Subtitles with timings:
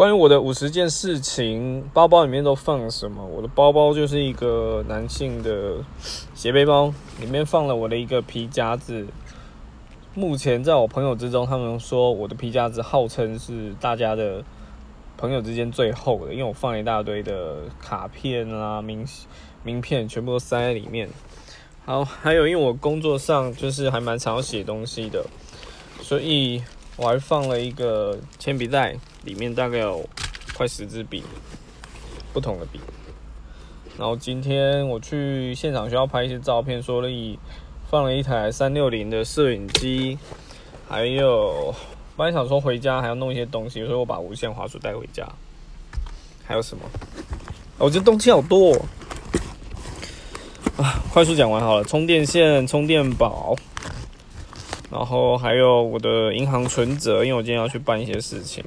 [0.00, 3.22] 关于我的五十件事情，包包里面都放了什么？
[3.22, 5.74] 我的包包就是一个男性的
[6.34, 6.86] 斜背包，
[7.20, 9.06] 里面放了我的一个皮夹子。
[10.14, 14.42] 目前在我朋友之中，他们说我的皮夹子号称是大家的
[15.18, 19.06] 朋友之间最厚的，因为我放一大堆的卡片啊、名
[19.62, 21.10] 名片，全部都塞在里面。
[21.84, 25.26] 好，还有因为我工作上就是还蛮常写东西的，
[26.00, 26.62] 所以
[26.96, 28.96] 我还放了一个铅笔袋。
[29.22, 30.02] 里面大概有
[30.54, 31.22] 快十支笔，
[32.32, 32.80] 不同的笔。
[33.98, 37.38] 然后今天我去现场需要拍一些照片，所以
[37.90, 40.18] 放了一台三六零的摄影机，
[40.88, 41.74] 还有
[42.16, 45.28] 本来想说回家还要弄一些东西，所以我把无线滑鼠带回家。
[46.46, 46.82] 还有什么？
[47.76, 48.72] 我觉得东西好多
[50.78, 51.02] 啊！
[51.12, 53.54] 快速讲完好了， 充电线、充电宝，
[54.90, 58.64] 然后还有我的银行存折，因为我今天要去办一些事情。